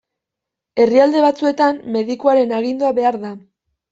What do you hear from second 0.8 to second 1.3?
Herrialde